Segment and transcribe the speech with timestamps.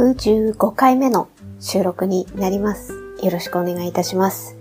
[0.00, 1.28] 115回目の
[1.60, 2.94] 収録になります。
[3.22, 4.56] よろしくお願いいたします。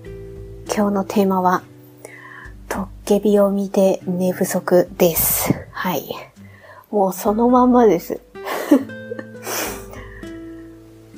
[0.65, 1.63] 今日のテーマは、
[2.67, 5.53] トッケビを見て寝不足です。
[5.71, 6.09] はい。
[6.91, 8.19] もうそのまんまです。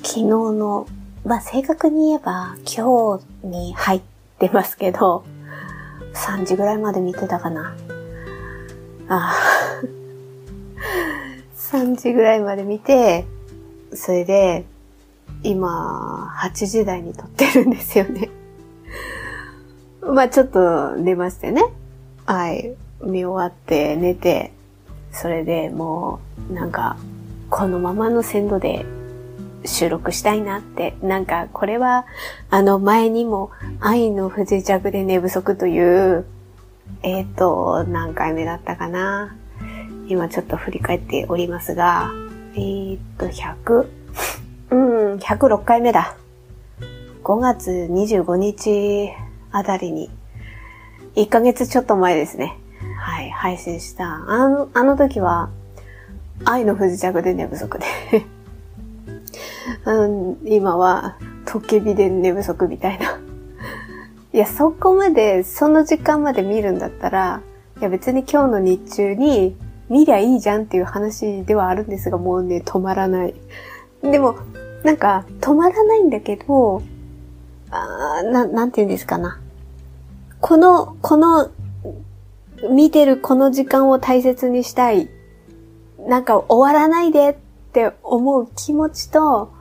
[0.04, 0.86] 昨日の、
[1.26, 4.02] まあ、正確に言えば今日に入っ
[4.38, 5.24] てますけど、
[6.14, 7.76] 3時ぐらいまで見てたかな。
[9.10, 9.36] ああ。
[11.56, 13.26] 3時ぐらいまで見て、
[13.94, 14.66] それで、
[15.44, 18.30] 今、8時台に撮ってるんですよね。
[20.02, 21.64] まあちょっと寝ましてね。
[22.26, 22.74] はい。
[23.04, 24.52] 見終わって寝て、
[25.12, 26.20] それでも
[26.50, 26.98] う、なんか、
[27.50, 28.86] このままの鮮度で
[29.66, 32.06] 収録したいなって、なんかこれは、
[32.50, 36.26] あの前にも愛の不時着で寝不足という、
[37.04, 39.36] えっ、ー、と、何回目だったかな。
[40.08, 42.12] 今ちょっと振り返っておりますが、
[42.54, 43.88] えー、っと、100、
[44.72, 46.16] うん、106回目だ。
[47.24, 49.10] 5月25日
[49.52, 50.10] あたりに、
[51.16, 52.58] 1ヶ月ちょっと前ですね。
[53.00, 54.26] はい、配信した。
[54.28, 55.50] あの、あの時は、
[56.44, 57.86] 愛の不時着で寝不足で
[59.86, 63.20] うん、今は、トケビで寝不足みたいな。
[64.34, 67.42] いや、そこまで、その時間まで見るんだったら、
[67.80, 69.56] いや別に今日の日中に
[69.92, 73.36] 見りゃいいじゃんっていう話ではあるんですが、もうね、止まらない。
[74.02, 74.38] でも、
[74.86, 76.82] なんか、止まらないんだけど、
[77.72, 79.42] あな、なんて言うんですかな。
[80.40, 81.52] この、この、
[82.72, 85.10] 見てるこの時間を大切にしたい。
[86.08, 87.36] なんか終わらないでっ
[87.74, 89.52] て思う気持ちと、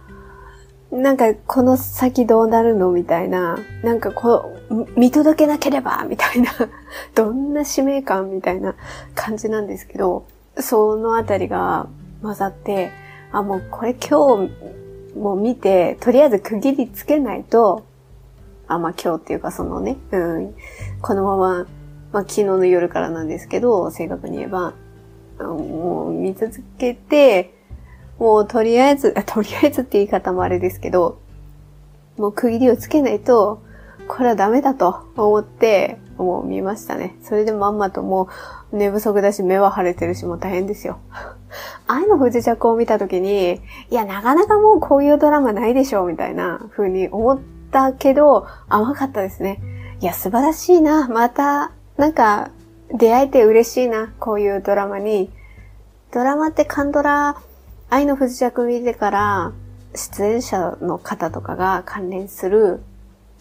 [0.92, 6.52] なんかこの先どうなるのみたいな、なんかこう、見届けなければみたいな、
[7.14, 8.74] どんな使命感みたいな
[9.14, 10.24] 感じなんですけど、
[10.58, 11.88] そのあたりが
[12.22, 12.90] 混ざって、
[13.32, 17.84] あ、もうこれ今日も見て、とりあえず区切りつけないと、
[18.66, 20.54] あ、まあ今日っていうかそのね、うん、
[21.00, 21.66] このまま、
[22.12, 24.74] まあ昨日の夜からなんですけど、正確に言えば、
[25.38, 27.54] もう見続けて、
[28.18, 31.18] もうとりあえず、とりあえずって言い方もあれですけど、
[32.18, 33.62] もう区切りをつけないと、
[34.10, 37.16] これはダメだと思って、もう見ましたね。
[37.22, 38.28] それでまんまとも
[38.72, 40.98] う寝不足だし目は腫れてるしもう大変ですよ。
[41.86, 47.40] 愛の不時着を見た時に、いや、なかなかもうこういうドラマないでしょう、みたいな風に思っ
[47.70, 49.60] たけど、甘かったですね。
[50.00, 51.06] いや、素晴らしいな。
[51.06, 52.50] また、なんか、
[52.92, 54.12] 出会えて嬉しいな。
[54.18, 55.30] こういうドラマに。
[56.12, 57.36] ドラマってカンドラ、
[57.88, 59.52] 愛の不時着見てから、
[59.94, 62.82] 出演者の方とかが関連する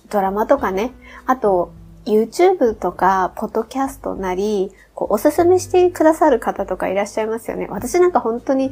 [0.10, 0.92] ドラマとかね、
[1.26, 1.72] あと、
[2.06, 7.68] YouTube とか、ポッドキャストなり、こう、おすすめしてくださる方とかいらっしゃいますよね。
[7.70, 8.72] 私なんか本当に、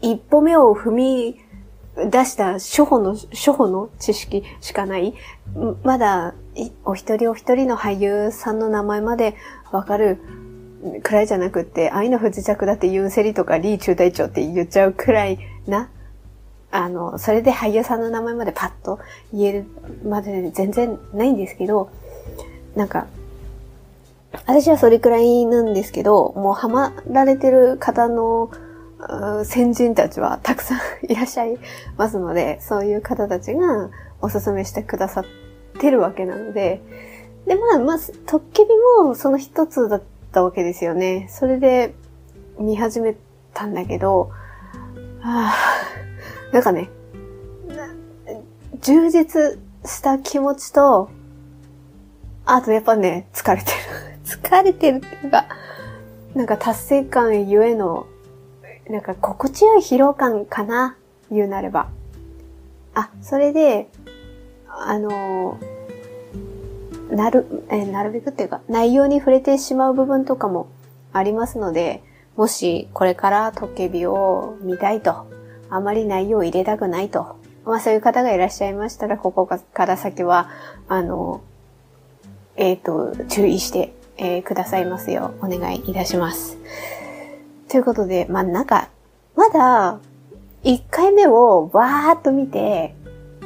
[0.00, 1.40] 一歩目を踏み
[1.96, 5.14] 出した初歩の、初歩の知識しかない。
[5.82, 6.34] まだ、
[6.84, 9.34] お一人お一人の俳優さんの名前まで
[9.72, 10.18] わかる
[11.02, 15.90] くらいじゃなくって、愛の不時着だってユンセリとかリー中隊長って言っちゃうくらいな
[16.76, 18.98] あの、それで俳優さんの名前までパッと
[19.32, 19.64] 言える
[20.04, 21.90] まで全然ないんですけど、
[22.74, 23.06] なんか、
[24.46, 28.50] 私はそれくらいなんですけど、もうハマられてる方の
[29.44, 31.56] 先人たちはたくさんいらっしゃい
[31.96, 35.24] ますので、そういう方たちがおすすめしてくださっ
[35.80, 36.82] てるわけなので、
[37.46, 38.68] で、まあ、まあ、トッケビ
[39.02, 41.26] もその一つだったわけですよね。
[41.30, 41.94] それで
[42.58, 43.16] 見始め
[43.54, 44.30] たんだけど、
[45.20, 46.05] はぁ、
[46.56, 46.88] なんかね、
[48.80, 51.10] 充実した気持ちと、
[52.46, 53.76] あとやっぱね、疲れてる。
[54.24, 55.44] 疲れてるっていうか、
[56.34, 58.06] なんか達成感ゆえの、
[58.88, 60.96] なんか心地よい疲労感かな、
[61.30, 61.88] 言うなれば。
[62.94, 63.90] あ、それで、
[64.66, 65.58] あの
[67.10, 70.68] なる、えなるべくっていうか、内容に触れてしまう部分とかも
[71.12, 72.02] ありますので、
[72.34, 75.35] もしこれからトケビを見たいと
[75.70, 77.36] あまり内容を入れたくないと。
[77.64, 80.50] まあそういう方がいらっしゃいましたら、ここから先は、
[80.88, 81.42] あの、
[82.56, 86.56] えっ、ー、と、注意して、えー、くださいますようお願いいたします。
[87.68, 88.88] ということで、まあなんか、
[89.34, 90.00] まだ、
[90.64, 92.94] 1回目をわーっと見て、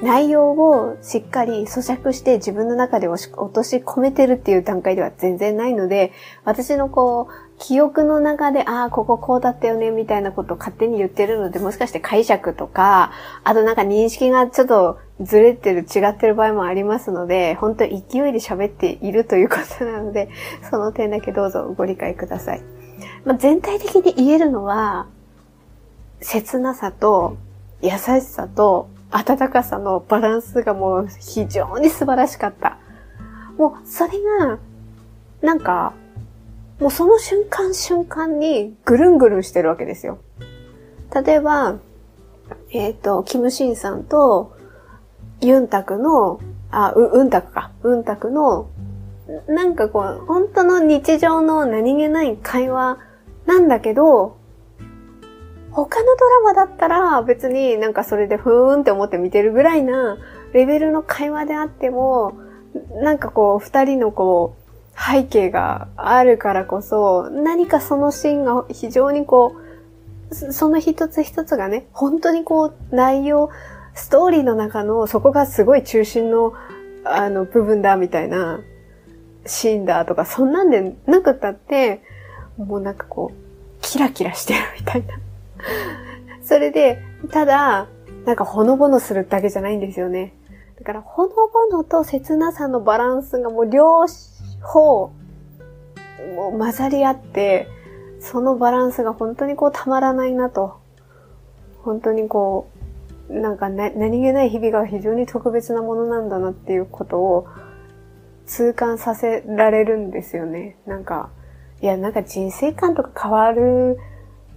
[0.02, 6.12] 内容をしっかり咀嚼して自分の中で落とし込めてるっていう段階では全然ないので、
[6.44, 13.12] 私のこう、記憶の中で、ああ、こここうだったよね、みたいなことを勝手に言ってるので、もしかして解釈とか、
[13.44, 20.30] あとなんか認識がちょっとずれてる、違ってる場合もありますので、本当勢いで喋っているということなので、
[20.70, 22.62] その点だけどうぞご理解ください。
[23.26, 25.06] まあ、全体的に言えるのは、
[26.22, 27.36] 切なさと、
[27.82, 32.78] 優しさと温かさのバランスがもう非常に素晴らしかった。
[33.58, 34.58] もうそれが、
[35.42, 35.92] なんか、
[36.80, 40.18] もうその瞬間瞬間にぐるんぐるんしてるわけですよ。
[41.24, 41.78] 例えば、
[42.70, 44.56] えっ、ー、と、キムシンさんと
[45.40, 46.40] ユンタクの、
[46.70, 47.72] あ、う、うんたくか。
[47.82, 48.70] うんたくの、
[49.46, 52.98] なんかこう、本当の日常の何気ない会話
[53.46, 54.38] なんだけど、
[55.72, 60.18] 他のドラマだったら別になんかそれでふーんって思って見てるぐらいな
[60.52, 62.32] レベルの会話であっても、
[63.02, 64.59] なんかこう、二人のこう、
[65.00, 69.56] 背景があるからこそ、何かそのシーンが非常にこ
[70.30, 73.48] う、その一つ一つがね、本当にこう、内容、
[73.94, 76.52] ストーリーの中のそこがすごい中心の、
[77.04, 78.60] あの、部分だみたいな
[79.46, 82.02] シーンだとか、そんなんでなくったって、
[82.58, 85.14] もうなんかこう、キラキラしてるみたいな。
[86.44, 87.88] それで、ただ、
[88.26, 90.34] なんかほのぼのするだけじゃないんですよね。
[90.78, 94.06] だから、ほのぼのと切なさのバランスがもう両
[94.60, 95.12] 方、
[96.36, 97.68] もう混ざり合って、
[98.20, 100.78] そのバランスが本当にこうたまらないなと。
[101.82, 102.68] 本当にこ
[103.28, 107.46] う、なんか何気ない日々が非常に特別なものなんだなっていうことを
[108.46, 110.76] 痛感させられるんですよね。
[110.86, 111.30] なんか、
[111.80, 113.98] いや、なんか人生観とか変わる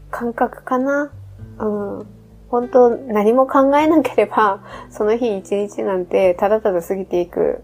[0.09, 1.11] 感覚かな。
[1.59, 1.65] う
[2.01, 2.05] ん。
[2.49, 4.61] 本当何も考えなければ、
[4.91, 7.63] その日一日なんてただただ過ぎていく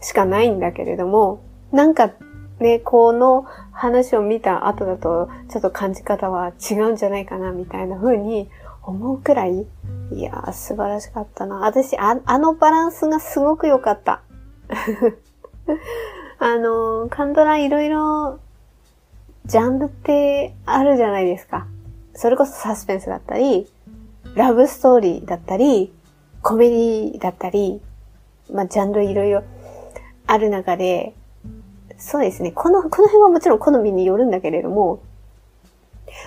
[0.00, 1.40] しかないんだけれども、
[1.72, 2.12] なんか
[2.60, 8.48] ね、この話を見た後だと、ちょっと感じ方は違うんじゃないかな、みたいな風に
[8.82, 9.66] 思うくらい、
[10.12, 11.56] いやー、素晴らしかったな。
[11.66, 14.22] 私、ああのバランスがすごく良かった。
[16.38, 18.38] あの、カンドラいろいろ、
[19.44, 21.66] ジャンルってあるじゃないですか。
[22.14, 23.70] それこそサスペンスだったり、
[24.34, 25.92] ラブストーリーだったり、
[26.42, 27.82] コメディだったり、
[28.52, 29.42] まあ、ジャンルいろいろ
[30.26, 31.14] ある中で、
[31.98, 32.52] そうですね。
[32.52, 35.00] この、この辺はもちろん好みによるんだけれども、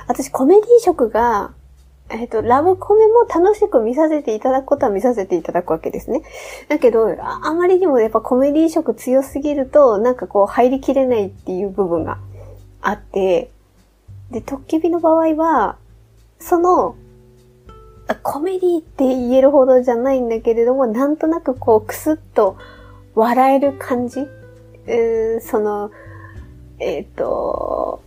[0.07, 1.53] 私コメディ色が、
[2.09, 6.23] えっ、ー、と、ラブコメも楽しく見させていただくことは見させていただくわけですね。
[6.67, 12.17] だけど、ああまりにもやっぱコメディ色強すぎると、なんかこう入りきれないっていう部分が
[12.81, 13.51] あって、
[14.31, 15.77] で、トッケビの場合は、
[16.39, 16.95] その、
[18.23, 22.57] コメディって言えるほどじゃないんだけれども、なんとなくこう、くすっと
[23.13, 24.27] 笑える感じ
[24.89, 25.91] うーその、
[26.79, 28.01] えっ、ー、と、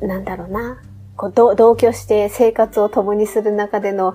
[0.00, 0.80] なんだろうな。
[1.16, 4.14] こう同居して生活を共にする中での、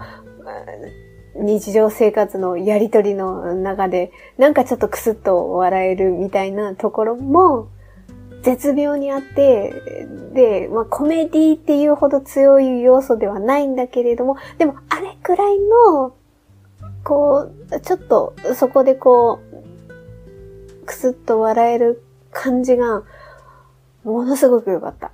[1.35, 7.69] 日常生活のやりとりの中で、なんかちょっとクスッと笑えるみたいなところも、
[8.43, 9.73] 絶妙にあって、
[10.33, 16.13] で、まあコメディっていうほど強い要素ではないんだけれども、でもあれくらいの、
[17.03, 19.50] こう、ちょっとそこでこう、
[21.01, 23.01] くすっと笑える感じが、
[24.03, 25.11] ものすごく良かった。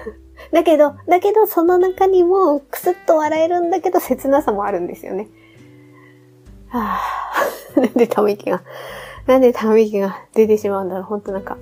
[0.52, 5.28] だけど、だけどその中にもくすっと笑えるんだけど切なさもあるんですよね。
[6.68, 8.62] はぁ、 なんでため息が、
[9.26, 11.04] なんでため息が出てしまうんだろう。
[11.04, 11.56] ほんとなんか、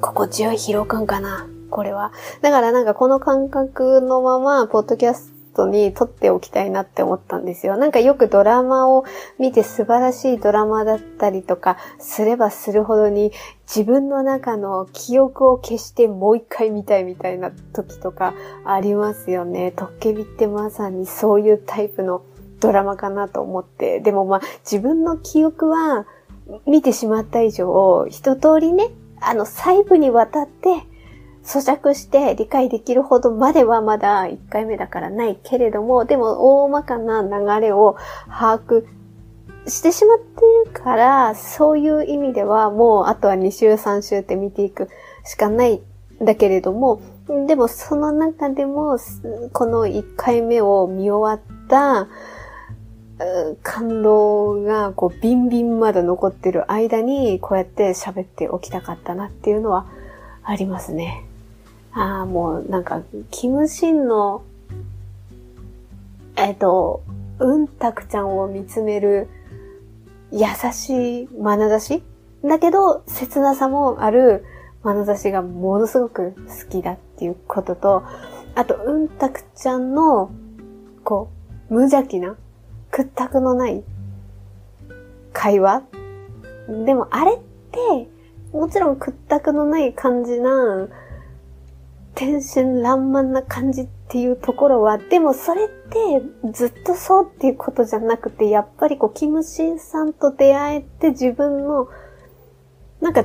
[0.00, 1.46] 心地よい疲労感かな。
[1.70, 2.10] これは。
[2.40, 7.76] だからなんかこの感覚のまま、ポッドキャストに撮っておきたいなって思ったんですよ。
[7.76, 9.04] なんかよくドラマを
[9.38, 13.32] 見て素晴らしいドラマだったりとかすればするほどに
[13.66, 19.72] 自分の中の記憶を消してもう一回見たいみたいな時とかありますよね。
[19.72, 22.22] トッケビってまさにそういうタイプの
[22.60, 24.00] ドラマかなと思って。
[24.00, 24.40] でもまあ
[24.70, 26.06] 自分の記憶は
[26.66, 28.90] 見てしまった以上、一通りね、
[29.20, 30.82] あの、細部にわたって、
[31.50, 37.96] 咀嚼して理解できるほどまではまだ1回目だからないけれども、でも大まかな流れを
[38.28, 38.86] 把握
[39.66, 40.24] してしまって
[40.68, 44.88] いるから、そういう意味ではもうあとは2週3週って見ていく
[45.24, 45.82] しかない
[46.22, 47.02] んだけれども、
[47.48, 48.98] でもその中でも、
[49.52, 52.06] この1回目を見終わった
[53.62, 59.86] 感動がこうビンビンまだ残ってる間にこうやって喋っておきたかったなっていうのは
[60.42, 61.26] ありますね。
[61.92, 64.42] ああ、もうなんか、キムシンの、
[66.36, 67.02] えっ、と、
[67.38, 69.28] うんたくちゃんを見つめる
[70.30, 72.02] 優しい眼差し？
[72.44, 74.44] だけど、切なさもある
[74.84, 78.04] 眼差しがものすごく好きだっていうことと、
[78.54, 80.30] あと、うんたくちゃんの、
[81.02, 81.30] こ
[81.70, 82.36] う、無邪気な
[82.90, 83.82] 屈託のない
[85.32, 85.82] 会話？
[86.84, 87.38] でもあれっ
[87.72, 88.08] て、
[88.52, 90.88] もちろん屈託のない感じな
[92.20, 101.88] 天真爛漫な感じっていうところは、でもそれってずっとそうっていうことじゃなくて、やっぱりこう、キムシンさんと出会えて自分の、
[103.00, 103.24] なんか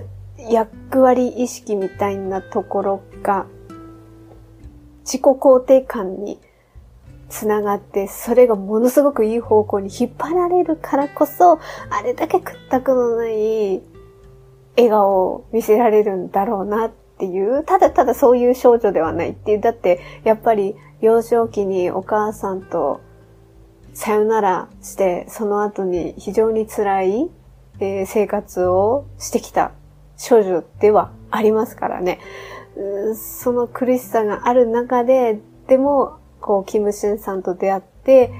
[0.49, 3.47] 役割意識みたいなところが、
[5.03, 6.39] 自己肯定感に
[7.27, 11.59] つながって、それがものすごくいい方向に引っ張られるからこそ、
[11.89, 13.81] あれだけ屈託のない
[14.77, 23.01] 笑顔を見せられるんだろうなっっていう、ただただそういう少女ではないっていう、だってやっぱり幼少期にお母さんと
[23.93, 27.29] さよならして、その後に非常に辛い、
[27.79, 29.71] えー、生活をしてきた
[30.17, 32.19] 少女ではありますからね。
[33.15, 38.33] その苦しさがある中で、でも、こう、キムシンさんと出会って、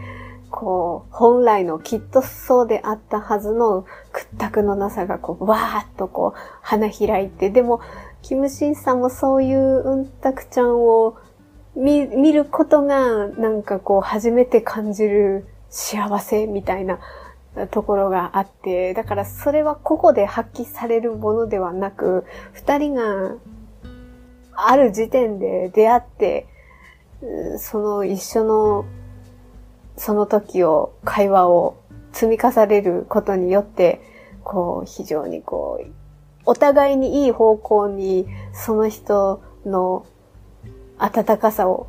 [0.52, 7.80] こう、本来のきっとそうであったはずの屈託のなさが、こう、わーっとこう、花開いて、でも、
[8.26, 11.16] キムシンさんもそういううんたくちゃんを
[11.76, 16.98] 見、見ることが、なんかこう、初めて感じる幸せみたいな
[17.70, 23.36] ところがあって、だからそれは個々で発揮されるものではなく、二人が
[24.56, 26.48] ある時点で出会って、
[27.60, 28.86] その一緒の
[29.98, 31.78] その時を、会話を
[32.12, 34.02] 積み重ねることによって、
[34.44, 36.05] こう、非常にこう、
[36.46, 40.06] お互いにいい方向に、その人の
[40.98, 41.88] 温かさを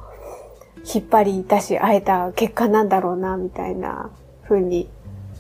[0.95, 4.11] 引っ張り出し会えた結果なんだろうな、みたいな
[4.45, 4.89] 風に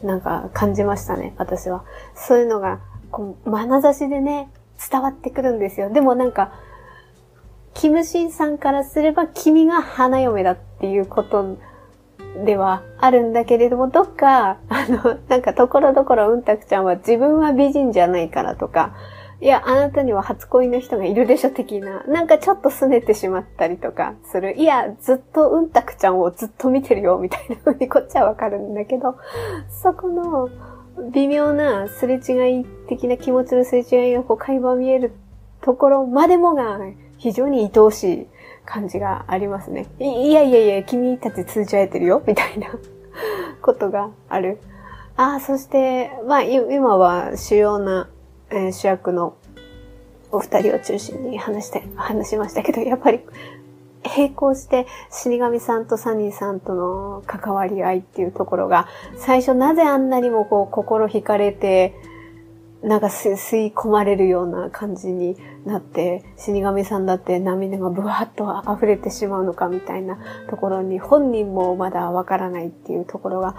[0.02, 1.85] なんか感じましたね、私は。
[2.14, 2.80] そういうのが、
[3.11, 4.50] こう、眼差しでね、
[4.90, 5.90] 伝わってくるんですよ。
[5.90, 6.52] でもなんか、
[7.75, 11.58] キムシンさんからすれば君が花嫁だっていうこと
[12.45, 18.95] ではあるんだけれども、どっか、 あの、なんかところどころうんたくちゃんは自分は美人じゃないからとか、
[19.40, 24.57] いや、あなたには初恋の人がいるでしょ的な、なんかちょっと拗ねてしまったりとかする。
[24.57, 29.16] いや、ずっとうんたくちゃんをずっと見てるよ、みたいな風にこっちはわかるんだけど、
[29.69, 30.49] そこの
[31.12, 35.12] 微妙なすれ違い的な気持ちのすれ違いがこう会話見える
[35.61, 36.78] ところまでもが
[37.19, 38.26] 非常に愛おしい
[38.66, 39.87] 感じがありますね。
[39.99, 42.23] いやいやいや、君たち通じ合えてるよ？
[42.26, 42.68] みたいな
[43.62, 44.58] ことがある。
[45.16, 48.11] ああ、そして、まあ、今は主要な、
[48.50, 49.35] えー、主役の
[50.30, 53.20] お二人を中心に話して、話しましたけど、やっぱり、
[54.16, 61.94] 並行して死神さんとサニーさんとの関わり合いっていうところが、最初なぜあんなにもこう心惹かれて、
[62.83, 70.18] なんか吸い込まれるような感じになって、死神さんだって涙がブワーッと溢れてしまうのかみたいな
[70.49, 73.56] ところに本人もまだわからないっていうところが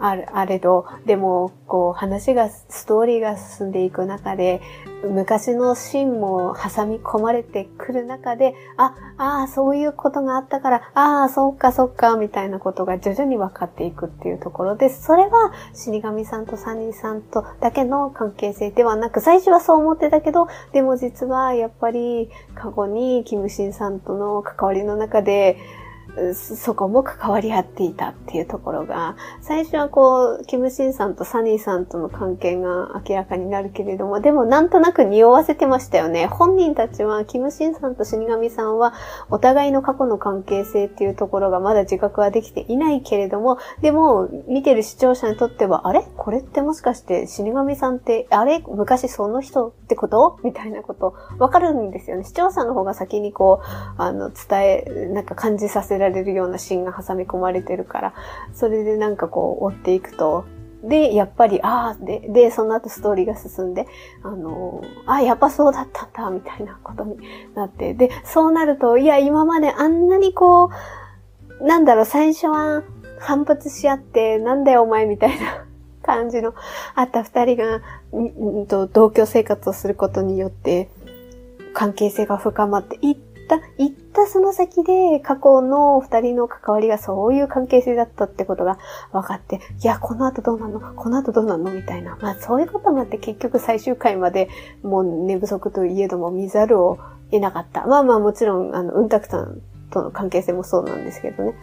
[0.00, 4.60] ある、あれど、でも、こう、話が、ストーリーが進んでいく中で、
[5.04, 25.56] 昔のシーンも挟み込まれてくる中で、あ、ああ、そういうことがあったから、ああ、そっかそっか、みたいなことが徐々に分かっていくっていうところで、それは死神さんとサニーさんとだけの関係性ではなく、最初はそう思ってたけど、でも実はやっぱり過去にキムシンさんとの関わりの中で、
[26.34, 36.26] そこも関わり合っていたっていうところが、最初はこう、キムシンさんとサニーさんとの関係が明らかになるけれども、でもなんとなく匂わせてましたよね。
[36.26, 38.94] 本人たちは、キムシンさんと死神さんは、
[39.30, 46.04] お互いの過去の関係性っていうところがまだ自覚はできていないけれども、でも、見てる視聴者にとっては、あれ？
[46.16, 48.62] これってもしかして死神さんって、あれ？
[48.68, 50.38] 昔その人ってこと？
[50.42, 52.24] みたいなこと、わかるんですよね。
[52.24, 58.14] 視聴者の方が先にこう、あの、伝え、なんか感じさせるられるようなシーンが挟み込まれてるから、
[58.52, 60.44] それでなんかこう追っていくと、
[60.82, 63.86] で、やっぱり、ああ、で、で、その後ストーリーが進んで、
[64.22, 67.18] あのー、あやっぱそうだったんだ、みたいなことに
[67.54, 70.70] なって、で、そうなると、いや、今まであんなにこ
[71.60, 72.82] う、なんだろう、最初は
[73.18, 75.66] 反発し合って、なんだよお前、みたいな
[76.02, 76.54] 感じの
[76.94, 77.82] あった二人が、
[78.18, 80.88] んと同居生活をすることによって、
[81.74, 83.16] 関係性が深まっていっ
[83.48, 88.78] た、行ったその先で過去の二人の関わりがそういう関係性だったってことが
[89.12, 90.80] 分かって、いや、この後どうなの？
[90.80, 91.72] この後どうなの？
[91.72, 92.18] みたいな。
[92.20, 94.48] まあそういうこともあって結局最終回まで
[94.82, 96.98] もう寝不足といえども見ざるを
[97.30, 97.86] 得なかった。
[97.86, 99.60] まあまあもちろん、あの、うんたくさん
[99.90, 101.54] との関係性もそうなんですけどね。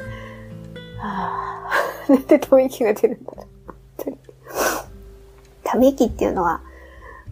[1.00, 3.48] はぁ、 なんでため息が出るんだろう。
[5.64, 6.62] ため息っていうのは、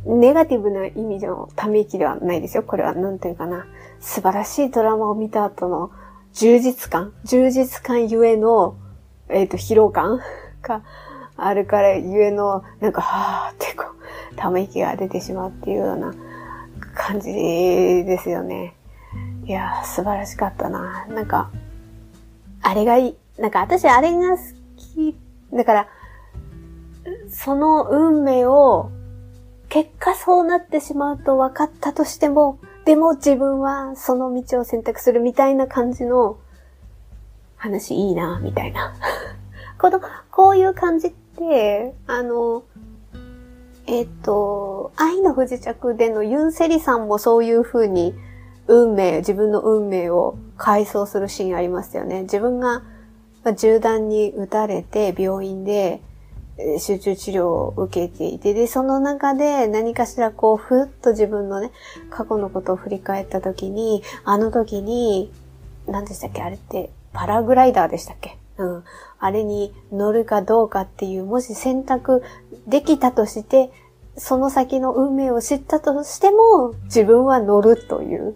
[0.06, 2.64] ネガティブな意味でのため息ではないですよ。
[2.64, 3.66] これは、なんていうかな。
[4.06, 5.92] 素晴らしいドラマを見た後の
[6.32, 8.78] 充実感充実感ゆえの、
[9.30, 10.20] えっ、ー、と、疲労感
[10.62, 10.84] が
[11.36, 13.86] あるからゆえの、なんか、はーってこ
[14.32, 16.14] う、ため息が出てしまうっていうような
[16.94, 18.76] 感じですよね。
[19.46, 21.08] いや素晴らしかったな。
[21.08, 21.50] なんか、
[22.62, 23.16] あれがいい。
[23.40, 24.44] なんか私あれが好
[24.78, 25.18] き。
[25.52, 25.88] だから、
[27.32, 28.92] その運命を、
[29.68, 36.38] 結果そうなってしまうと分かったとしても、でも自分はその道を選択するみたいな感じの
[37.58, 38.94] 話いいな、みたいな。
[39.80, 40.00] この、
[40.32, 42.64] こういう感じって、あの、
[43.88, 48.14] えっ、と、愛の不時着でのユンセリさんもそういう風に
[48.68, 52.24] 運命、自分の運命を回想するシーンありますよね。
[52.24, 52.84] 自分が
[53.56, 56.02] 銃弾に撃たれて病院で
[56.80, 61.72] 集中治療を受けていて、で、その中で何かしらこう、ふっと自分のね、
[62.10, 65.32] 過去のことを振り返った時に、あの時に、
[65.88, 66.42] 何でしたっけ？
[66.42, 68.38] あれって、パラグライダーでしたっけ？
[68.58, 68.84] うん。
[69.20, 72.24] あれに乗るかどうかっていう、もし選択
[72.68, 73.72] できたとして、
[74.18, 78.36] その先の運命を知ったとしても、自分は乗るという。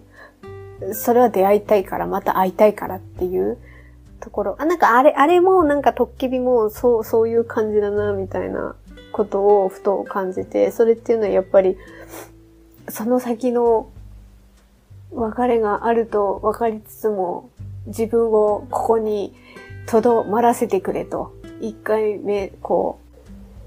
[0.92, 3.58] それは出会いたいから、また会いたいからっていう
[4.20, 4.56] ところ。
[4.58, 8.76] あ、なんかあれ、あれもなんかトッケビもそう、そういう感じだな、みたいな
[9.12, 11.76] ことをふと感じて、それっていうのはやっぱり、
[12.88, 13.88] その先の
[15.12, 17.50] 別れがあると分かりつつも、
[17.86, 19.34] 自分をここに
[19.86, 23.09] とどまらせてくれと、一回目、こう、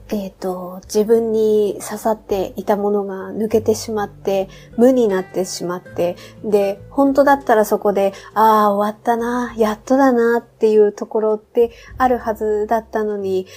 [0.10, 13.48] えっ、ー、と、自分に刺さっていたものが抜けてしまって、無になってしまって、で、本当だったらそこで、ああ、終わったな、やっとだなっていうところってあるはずだったのに、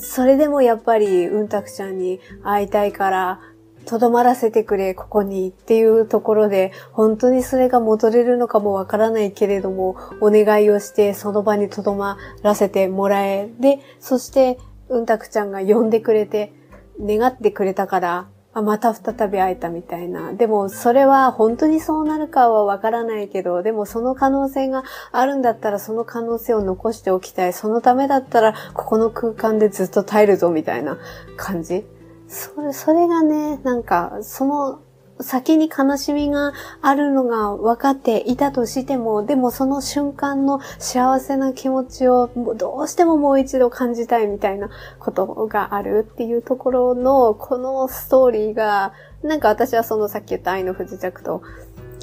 [0.00, 3.40] それでもやっぱり、うんたくちゃんに会いたいから、
[3.84, 14.58] とどまらせてくれ、ここにっていうところで、本当にそれが戻れるのかもわからないけれども、お願いをして、その場にとどまらせてもらえ、で、そして、
[14.92, 16.52] うんたくちゃんが呼んでくれて、
[17.00, 20.34] 願ってくれたから、また再び会えたみたいな。
[20.34, 27.54] でも、それは本当にそうなるかはわからないけど、でもその可能性があるんだったら、その可能性を残しておきたい。
[27.54, 30.98] そのためだったら、ここの空間でずっと耐えるぞ、みたいな
[31.38, 31.86] 感じ。
[32.28, 34.80] それ、それがね、なんか、その
[35.22, 51.42] 先に悲しみがあるのが分かっていたとしても、でもその瞬間の幸せな気持ちをどうしてももう一度感じたいみたいなことがあるっていうところの、このストーリーが、なんか私はそのさっき言った愛の不時着と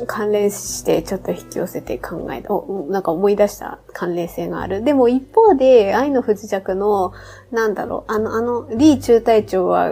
[0.08, 2.54] 関連してちょっと引き寄せて考えた、
[2.92, 4.84] なんか思い出した関連性がある。
[4.84, 7.12] でも一方で、愛の不時着の、
[7.52, 9.90] なんだろう、あの、あの、リー中隊長は、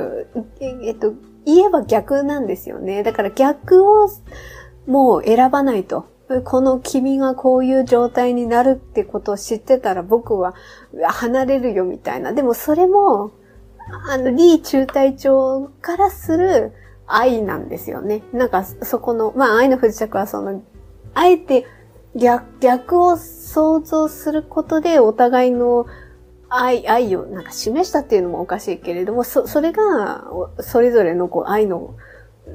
[0.61, 1.13] えっと、
[1.47, 3.03] 言えば逆なんですよね。
[3.03, 4.09] だから逆を
[4.85, 6.05] もう選ばないと。
[6.43, 10.55] この君がこういう状態になるってことを知ってたら僕は
[11.01, 12.33] 離れるよみたいな。
[12.33, 13.31] でもそれも、
[14.09, 16.73] あの、リー中隊長からする
[17.05, 18.23] 愛なんですよね。
[18.33, 20.61] なんかそこの、まあ愛の不時着はその、
[21.13, 21.65] あえて
[22.13, 25.85] 逆、逆を想像することでお互いの
[26.49, 30.25] 愛、愛をなんか示したっていうのもおかしいけれども、そ、それが、
[30.59, 31.95] それぞれのこう愛の、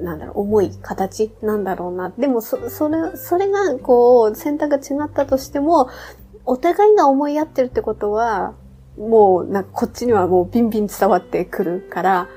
[0.01, 2.11] なんだろう、重い形なんだろうな。
[2.17, 5.89] でも、そ、それ、それが、こう、選択が違ったとしても、
[6.47, 8.55] お互いが思い合ってるってことは、
[8.97, 12.29] もう、なんかこっちにはもうビンビン伝わってくるから、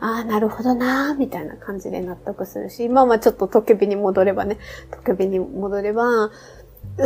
[0.00, 4.58] ああ、なるほどなーみたいな感じで納得するし、まあまあちょっとトケビに戻ればね、
[4.90, 6.30] トケビに戻れば、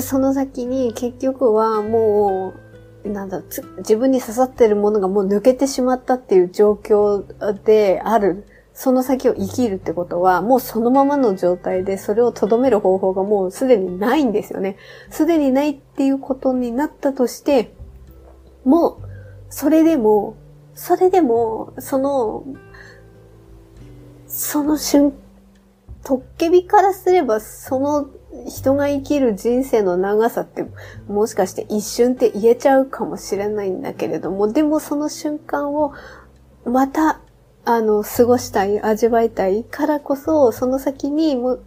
[0.01, 2.67] その先に結局はもう、
[3.09, 3.42] なんだ、
[3.79, 7.25] 自分に刺さってるものがもう抜けてしまったっていう状況
[7.64, 8.44] である。
[8.75, 14.77] その先を生きるってことは、もうそのままの状態でそれを留める方法がもうすでにないんですよね。
[15.11, 17.75] すでにないっていうことになったとして、
[18.64, 18.97] もう、
[19.51, 20.37] それでも、
[20.75, 22.44] それでも、その、
[24.29, 25.12] その瞬、
[26.05, 28.09] トッケビからすれば、その
[28.47, 30.67] 人が生きる人生の長さって
[31.09, 35.93] もしかして一瞬って言えちゃうかもしれないんだけれども、でもその瞬間を
[36.64, 37.21] また
[37.71, 41.59] あの、過ごしたい、味わいたいからこそ、その先にも、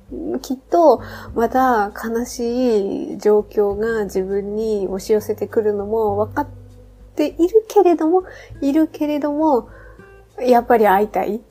[0.41, 1.00] きっと、
[1.36, 6.47] また悲しい状況が自分に押し寄せてくるのも分かっ
[7.15, 8.24] ているけれども、
[8.62, 9.69] いるけれども、
[10.41, 11.41] やっぱり会いたい。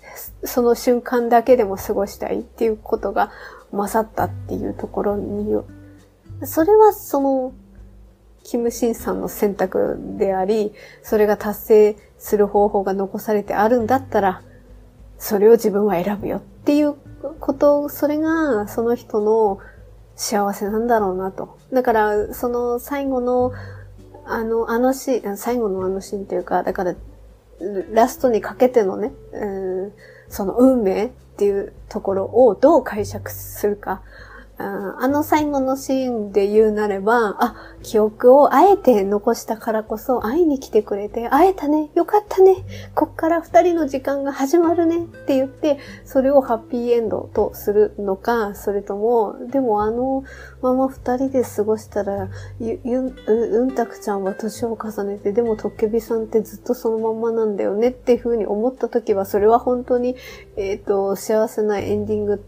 [0.45, 3.31] その瞬間だけでも過ごしたいっていうことが
[3.73, 5.57] 勝ったっていうところに、
[6.45, 7.53] それはその、
[8.43, 10.73] キムシンさんの選択であり、
[11.03, 14.43] それが達成する方法が残されてあるんだったら、
[15.19, 16.95] それを自分は選ぶよっていう
[17.39, 19.59] こと、それがその人の
[20.17, 21.59] 幸せなんだろうなと。
[21.73, 23.53] だから、その最後の、
[24.27, 26.95] あの、あのシーン、最後のあのシーンというか、だから、
[27.93, 29.93] ラストにかけてのね、うん、
[30.29, 34.03] その運命っていうところをどう解釈するか。
[34.61, 42.57] あの最後のシーンで言うなれば、あ、記憶をあえて残したからこそ会いに来てくれて、会えたね、よかったね、
[42.95, 50.25] こっから二人の時間が始まるねって言って、それをハッピーエンドとするのか、それとも、でもあの
[50.61, 52.29] まま二人で過ごしたら、
[52.61, 60.17] ゆ、ゆん、うんたくちゃんは年を重ねて、でもトッケビさんってずっとそのまんまなんだよねっていうふうに思った時は、それは本当に、
[60.57, 62.45] えっ、ー、と、幸せなエンディング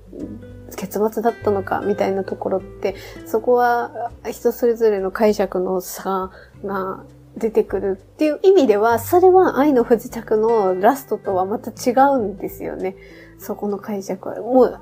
[0.76, 2.94] 結末だったのかみたいなところって、
[3.26, 6.30] そこは人それぞれの解釈の差
[6.64, 7.04] が
[7.36, 12.96] 出てくるっていう意味では、それは愛の不時着のラストとはまた違うんですよね。
[13.38, 14.40] そこの解釈は。
[14.40, 14.80] もう、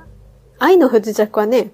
[0.59, 1.73] 愛の不時着はね、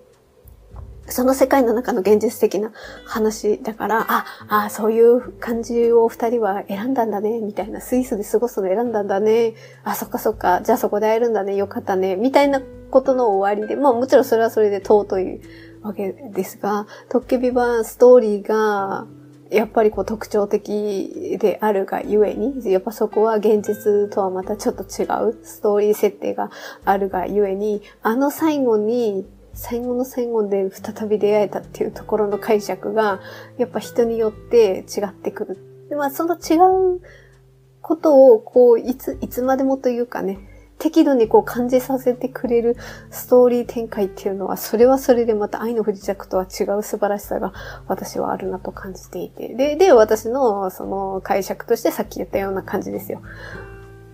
[1.08, 2.72] その世界の中の現実的な
[3.04, 15.40] 話だから、あ、あ、そういう感じを二人は選んだんだね、みたいな、スイスで過ごすの選んだんだね、あ、そっかそっか、じゃあそこで会えるんだね、よかったね、みたいなことの終わりで、まあもちろんそれはそれで尊い
[15.82, 19.06] わけですが、トッケビバストーリーが、
[19.50, 26.50] やっぱりこう特徴的であるがゆえに、やっぱそこは現実とはまたちょっと違うストーリー設定が
[26.84, 29.24] あるがゆえに、あの最後に
[29.56, 33.20] 最後の最後で再び出会えたっていうところの解釈が、
[33.56, 35.96] やっぱ人によって違ってくる。
[35.96, 36.56] まあ、その違
[36.96, 37.00] う
[37.80, 40.38] ことを、こう、いつ、いつまでもというかね、
[40.78, 42.76] 適度にこう感じさせてくれる
[43.10, 47.52] ストーリー展開っていうのは、それはそれでまた愛の不時着とは違う素晴らしさが
[47.88, 49.54] 私はあるなと感じていて。
[49.54, 53.22] で、で、私のその解釈としてさっき言ったような感じですよ。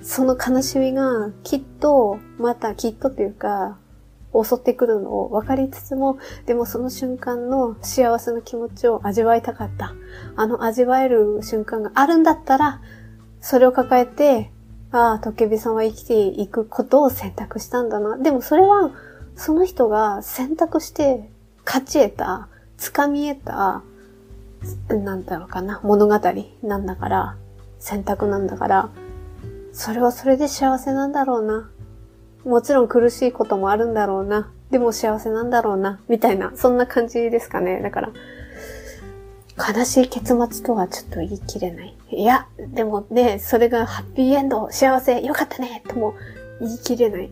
[0.02, 3.78] その悲しみがきっと、またきっとというか、
[4.34, 9.94] 襲ってくるのを分かりつつも、でもその瞬間の幸せの気持ちを味わいたかった。
[10.36, 12.80] あの味わえる瞬間があるんだったら、
[13.40, 14.51] それを抱えて、
[14.92, 18.18] ああ、トケビさんは生きていくことを選択したんだな。
[18.18, 18.90] でもそれは、
[19.34, 21.30] その人が選択して
[21.64, 23.82] 勝ち得た、掴み得た、
[24.94, 26.20] なんだろうかな、物語
[26.62, 27.36] なんだから、
[27.78, 28.90] 選択なんだから、
[29.72, 31.70] それはそれで幸せなんだろうな。
[32.44, 34.50] もちろん苦しいこともあるんだろうな。
[34.70, 36.00] でも幸せなんだろうな。
[36.08, 37.80] みたいな、そんな感じですかね。
[37.80, 38.10] だから、
[39.56, 41.96] 悲しい結末とはちょっと言い切れない。
[42.10, 46.14] いや、でもね、それがハッピーエンド、幸せ、よかったね、とも
[46.60, 47.30] 言い切れない。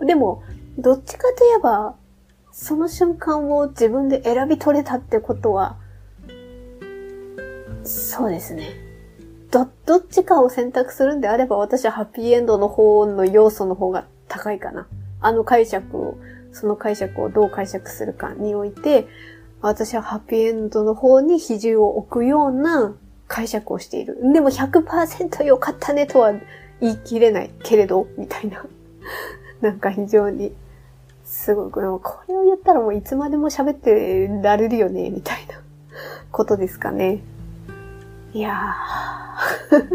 [0.00, 0.42] でも、
[0.78, 1.96] どっちかといえば、
[2.52, 5.76] その瞬間を自分で選び取れたってことは、
[7.84, 8.68] そうですね。
[9.50, 14.86] ど、どっちかを選択するんであれば、私はハッピーエンドの方の要素の方が高いかな。
[15.20, 16.16] あの解釈を、
[16.52, 19.06] その解釈をどう解釈するかにおいて、
[19.62, 22.94] 私はハッピーエンドの方に比重を置くような
[23.28, 24.18] 解釈をしている。
[24.32, 26.32] でも100%良かったねとは
[26.80, 28.66] 言い切れないけれど、みたいな。
[29.62, 30.52] なんか非常に、
[31.24, 35.54] すごく、これを言ったらもういつまでも喋ってられるよね、みたいな
[36.32, 37.20] ことですかね。
[38.34, 39.94] いやー。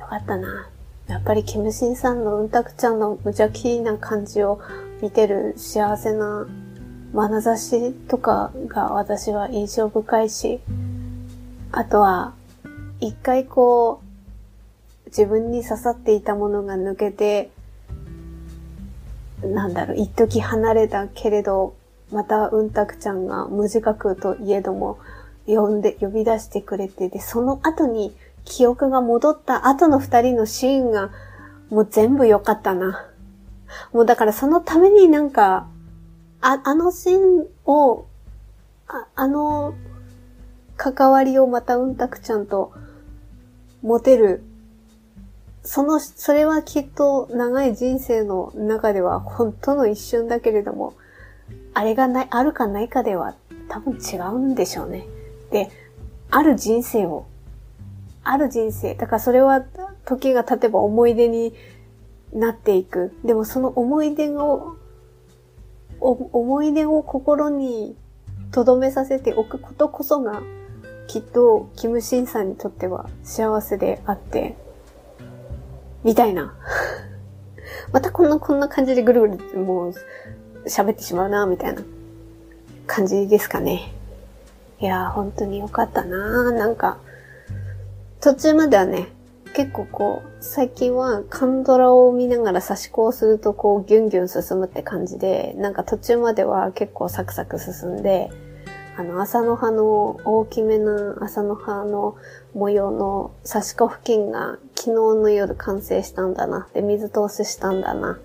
[0.00, 0.68] よかったな。
[1.08, 4.60] やっぱりキムシンさんのうんたくちゃんの無邪気な感じを
[5.00, 6.46] 見てる幸せな
[7.12, 10.60] 眼差しとかが私は印象深いし、
[11.72, 12.34] あとは、
[13.00, 17.50] 一回こう、自分に刺さっていたものが抜けて、
[19.42, 21.74] なんだろう、一時離れたけれど、
[22.12, 24.98] またうんたくちゃんが無自覚といえども、
[25.46, 31.10] 呼んで、呼び出してくれて、で、その後に記憶が戻った後の二人のシーンが、
[31.70, 33.06] もう全部良かったな。
[33.92, 35.66] もうだからそのためになんか、
[36.40, 38.06] あ、あのシーンを、
[38.88, 39.74] ああの、
[40.76, 42.72] 関わりをまたうんたくちゃんと
[43.82, 44.42] 持てる。
[45.62, 50.94] その、それはきっと長い人生の中では本当の一瞬だけれども、
[51.74, 53.34] あれがない、あるかないかでは
[53.68, 55.06] 多分違うんでしょうね。
[55.50, 55.70] で、
[56.30, 57.26] ある人生を、
[58.24, 59.62] ある人生、だからそれは
[60.06, 61.54] 時が経てば思い出に
[62.32, 63.12] なっていく。
[63.24, 64.76] でもその思い出を、
[66.00, 67.96] 思い出を心に
[68.52, 70.42] 留めさせておくことこそが、
[71.06, 74.56] きっと、キムシンさんにとっては幸せであって、
[76.04, 76.54] みたいな。
[77.92, 79.94] またこんな、こんな感じでぐるぐるもう
[80.66, 81.82] 喋ってしまうな、みたいな
[82.86, 83.92] 感じですかね。
[84.80, 86.56] いやー、本当に良かったなー。
[86.56, 86.98] なんか、
[88.20, 89.08] 途中まではね、
[89.54, 98.30] 結構こう、最近はカンドラを見ながら差し子をするとこうギュンギュン進むって感じで、なんか途中までは結構サクサク進んで、
[98.96, 102.16] あの、朝の葉の大きめな朝の葉の
[102.54, 106.68] 模様の差し子付近が昨日の夜完成したんだな。
[106.74, 108.18] で、水通ししたんだな。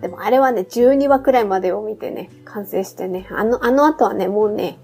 [0.00, 4.78] でもあれはね、12話くらいまでを見てね、完成してね、あの、あの後はね、もうね、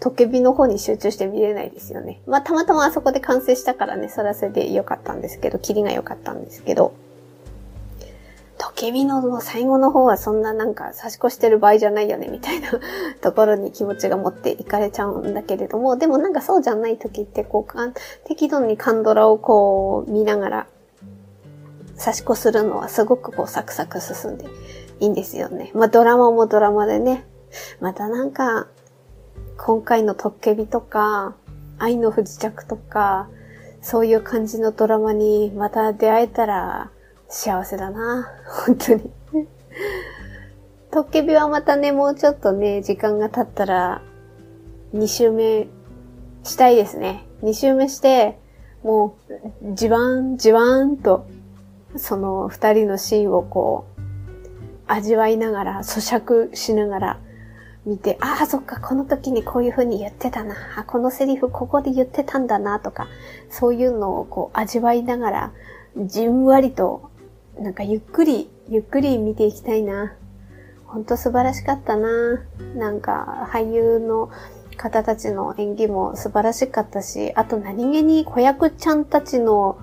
[0.00, 2.20] トケビの方に集中して見れないですよね。
[2.26, 6.94] まあ、たまたまあそこで完成したからね、それはそれで良かったんですけど、キリが良かったんですけど、
[8.56, 12.70] トケビの最後の方はそんななんか差し越してる場合じゃないよね、みたいな
[13.20, 17.92] ところに気持ちが持っていかれちゃうんだけれども、でもなんかそうじゃない時ってこう、
[18.24, 20.66] 適度にカンドラをこう見ながら、
[21.96, 24.46] 差し越するのはすごくこうサクサク進んで
[25.00, 25.70] いいんですよね。
[25.74, 27.26] まあドラマもドラマでね。
[27.80, 28.68] またなんか、
[29.62, 31.36] 今回のトッケビとか、
[31.78, 33.28] 愛の不時着とか、
[33.82, 36.90] そういう感じのドラマにまた出会えたら
[37.28, 38.26] 幸せだな。
[38.66, 39.10] 本当に。
[40.90, 44.00] トッケビはまたね、もうちょっとね、時間が経ったら、
[44.94, 45.68] 2周目
[46.42, 47.26] したいですね。
[47.42, 48.38] 2周目して、
[48.82, 51.26] もう、じわん、じわんと
[51.96, 54.00] その二人のシーンをこう、
[54.86, 57.20] 味わいながら、咀嚼しながら
[57.86, 60.84] 見て、ああ、そっか、この時にこういう風に言ってたな。
[60.86, 63.08] このセリフここで言ってたんだな、とか、
[63.48, 65.52] そういうのをこう味わいながら、
[65.96, 67.10] じんわりと、
[67.58, 70.14] なんかゆっくり、ゆっくり見ていきたいな。
[70.86, 72.42] ほんと素晴らしかったな。
[72.76, 74.30] なんか、俳優の
[74.76, 79.78] 方たちの演技も素晴らしかったし、あと何気に子役ちゃんたちの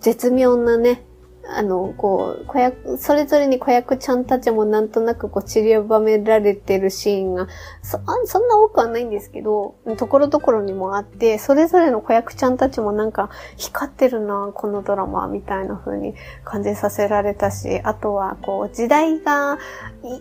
[0.00, 1.05] 絶妙なね、
[1.48, 7.46] あの、こう、子役、それぞれに子役ちゃんたちもなんとなくこう散りばめられてるシーンが、
[7.82, 19.58] そ、そんな多くはないんですけど、ところどころにもあって、それぞれの子役ちゃんたちもなんか光ってるな、このドラマ、みたいな風に感じさせられたし、あとはこう、時代が、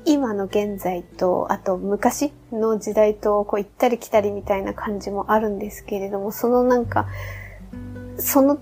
[0.05, 7.07] 今の現在と、あと昔の時代とこう行ったり来たりみたいな感じもあるんですけれども、そのなんか、
[8.17, 8.57] その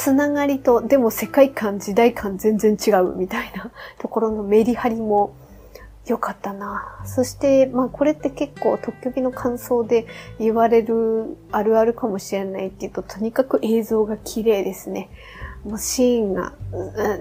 [0.00, 5.34] つながりと、でも世界観、時代感全然違うみたいな ところのメリハリも
[6.06, 7.02] 良かったな。
[7.04, 10.06] そして、まあこれって結構特許日の感想で
[10.38, 15.10] 言われるあるあるかもしれないっていうと、とにかく映像が綺麗ですね。
[15.66, 16.54] もうシーンが、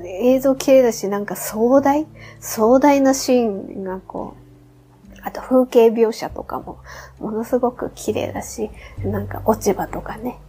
[0.06, 2.08] 映像綺麗だし、なんか壮大？
[2.39, 6.78] 壮大なシーンがこう、あと風景描写とかも
[7.20, 8.72] ものすごく綺麗だし、
[9.04, 10.39] なんか落ち葉とかね、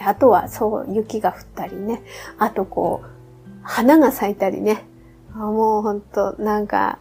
[0.00, 2.02] あとはそう、雪が降ったりね。
[2.38, 3.08] あとこう、
[3.62, 4.84] 花が咲いたりね。
[5.34, 6.98] あもうほんと、なんか、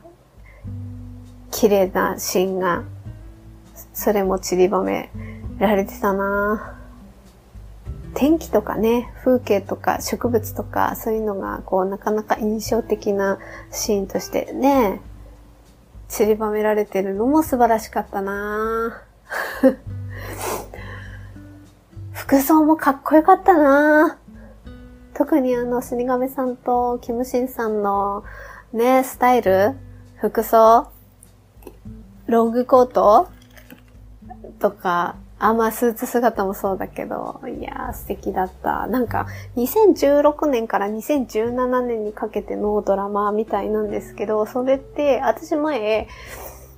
[1.51, 2.83] 綺麗なシーンが、
[3.93, 5.10] それも散りばめ
[5.60, 6.77] られてたな
[8.13, 13.38] 天気とかね、風景とか植物とか、そういうのが、こう、なかなか印象的な
[13.71, 15.01] シーンとしてね、
[16.10, 19.03] 散りばめられてるのも素晴らしかったな
[22.28, 24.20] 服装もかっこよかったな
[25.13, 28.26] 特にあの、死神さんとキムシンさんの
[28.74, 29.76] ね、スタイル
[30.18, 30.92] 服装
[32.26, 33.30] ロングコート
[34.60, 38.88] とか、あ、まあ、スーツ姿もそうだけど、いやー、素敵だった。
[38.88, 46.10] なんか、2016年から2017年にかけてのドラマみたいなんですけど、それって、私前、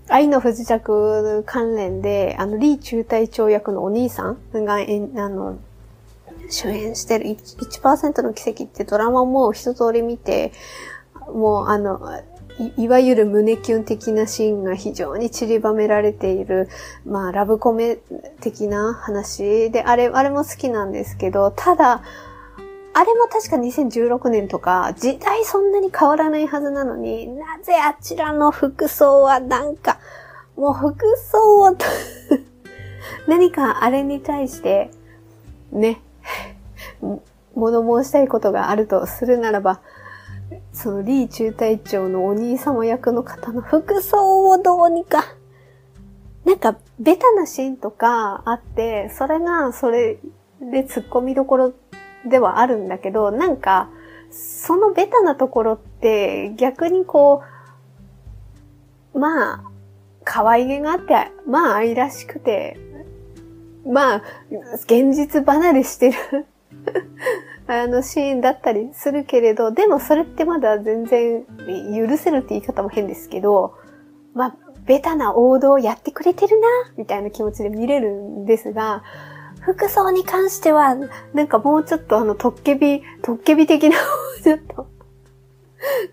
[0.09, 5.59] 愛の不時着関連で、あの、リー中隊長役のお兄さんが、えあの、
[6.49, 10.51] 主演してる 1%, 1の奇跡ってドラマも一通り見て、
[11.33, 11.99] もうあの、
[12.75, 16.67] いわゆる胸キュン的なシーンが非常に散りばめられている、
[17.05, 17.99] まあ、ラブコメ
[18.41, 22.01] 的な話で、あれ、あれも好きなんですけど、ただ、
[22.93, 29.98] あれも確か2016年とか、時代そんなに変わらないはずなのに、なぜあちらの服装はなんか、
[30.59, 31.77] もう服装を
[33.27, 34.91] 何かあれに対して、
[35.71, 36.01] ね、
[37.55, 39.79] 物申したいことがあるとするならば、
[40.73, 45.23] そのリー中隊長のお兄様役の方の服装をどうにか、
[46.43, 50.19] なんかベタなシーンとかあって、それがそれ
[50.59, 51.73] で突っ込みどころ
[52.25, 53.89] ではあるんだけど、なんか、
[54.29, 57.43] そのベタなところって逆にこ
[59.13, 59.69] う、まあ、
[60.29, 62.77] 可愛げがあって、まあ愛らしくて、
[63.83, 64.21] まあ、
[64.85, 66.45] 現実離れしてる
[67.65, 71.45] あのシーンだったりするけれど、でもそれってまだ全然
[72.07, 73.73] 許せるって言い方も変ですけど、
[74.35, 79.01] まあ、ベタな王道をやってくれてるな、みたいな気持ちで見れるんですが、
[79.61, 80.93] 服装に関しては、
[81.33, 83.95] なんかもうちょっとあの、トッケビ、トッケビ的な、
[84.43, 84.87] ちょっと、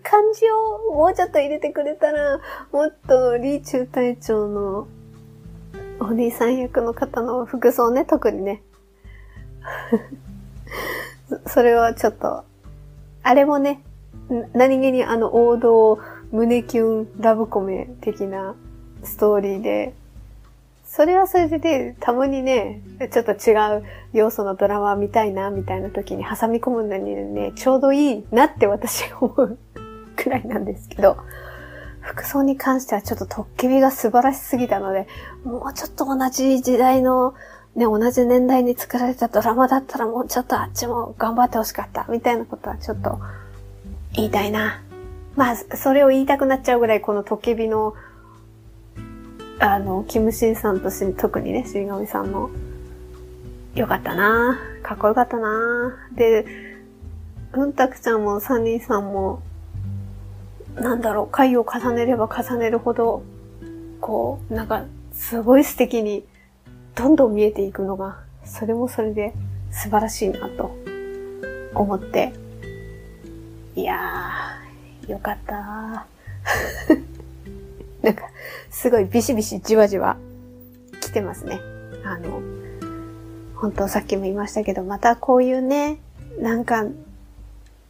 [0.03, 2.39] 漢字をもうちょっと入れてくれたら、
[2.71, 4.87] もっとリーチュー隊長の
[5.99, 8.61] お兄さん役の方の服装ね、特にね。
[11.47, 12.43] それはちょっと、
[13.23, 13.81] あれもね、
[14.53, 15.99] 何気にあの王道
[16.31, 18.55] 胸キュンラブコメ的な
[19.03, 19.93] ストーリーで、
[20.85, 29.57] それはそれでね、たまにね、ちょっと違う要素のドラマ見たいな、みたいな時に挟み込むのにね、ちょうどいいなって私思う
[30.17, 31.17] くらいなんですけど、
[32.01, 35.07] 服装に関してはちょっとトッケビが素晴らしすぎたので、
[35.43, 37.33] もうちょっと同じ時代の、
[37.75, 43.19] ね、同じ年代に作られたドラマだったらもうちょっとあっちも頑張ってほしかった、みたいなことはちょっと
[44.13, 44.81] 言いたいな。
[45.35, 47.93] まあ、それを言いたくなっちゃうぐらいこのトッケビの
[49.59, 52.49] あの、キムシンさんとし、特にね、死神さんの、
[53.73, 56.45] よかったなかっこよかったなで、
[57.53, 59.41] うんたくちゃんもサニーさんも、
[60.79, 63.23] なんだろう、回を重ねれば重ねるほど、
[63.99, 66.23] こう、なんか、すごい素敵に、
[66.95, 69.33] どんどん見えていくのが、それもそれで
[69.71, 70.75] 素晴らしいなと
[71.73, 72.31] 思って、
[73.75, 77.03] いやー、よかったー
[78.03, 78.23] なんか、
[78.69, 80.17] すごいビシビシじわじわ
[81.01, 81.59] 来てますね。
[82.03, 82.41] あの、
[83.55, 85.99] 本当さっきも言いましたけど、またこういうね、
[86.39, 86.85] なんか、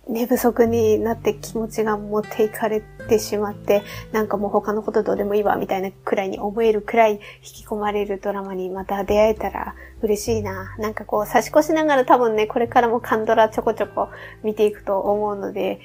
[0.10, 10.76] 寝不足になって気持ちが持っていかれてしまって、なんかもう他のことどうでもいいわ、みたいなくらいに思えるくらい引き込まれるドラマにまた出会えたら嬉しいな。
[10.78, 14.10] なんかこう差し越しながら多分ね、これからもカンドラちょこちょこ
[14.43, 15.80] 見ていくと思うので、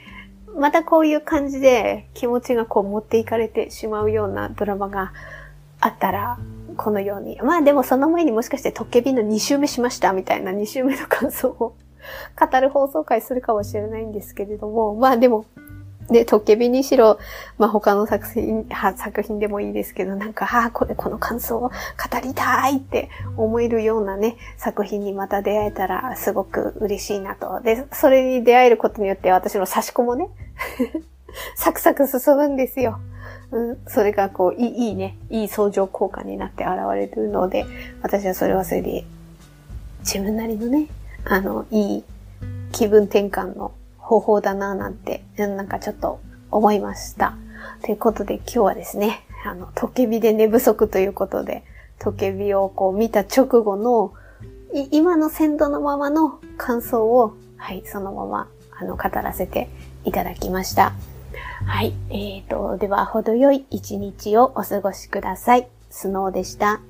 [0.56, 5.12] またこういう感じで気持ちがこう持っていかれてしまうようなドラマが
[5.80, 6.38] あったら、
[6.76, 7.40] このように。
[7.42, 11.74] まあでもその前にもしかしてトッケビの2周目しましたみたいな2周目の感想を
[12.38, 15.46] 語る放送回するかもしれないんですけれども、まあでも
[16.10, 17.18] で、トッケビにしろ、
[17.58, 21.72] まあ、他の作品、作品でもいいですけど、なんか、ああ、これ、この感想を語
[22.22, 27.60] りたいって思えるようなね、作品にまた出会えたら、すごく嬉しいなと。
[27.60, 30.28] で、それに出会えることによって、私の差し子もね、
[31.56, 32.98] サクサク進むんですよ。
[33.52, 37.64] うん、それがこう、いいいいね、いい相乗効果になって現れるので、
[38.02, 39.04] 私はそれはそれで、
[40.00, 40.88] 自分なりのね、
[41.24, 42.04] あの、いい
[42.72, 47.36] 気分転換の方法だななんて、なんかちょっと思いました。
[47.82, 51.64] ということで今日はですね、あの、トケビで寝不足ということで、
[51.98, 54.12] トケビをこう見た直後の、
[54.90, 59.68] 今の鮮度のままの感想を、はい、そのまま、あの、語らせて
[60.04, 60.92] いただきました。
[61.66, 65.68] はい、えーと、では、程よい一日をお過ごしください。
[65.90, 66.80] スノーでした。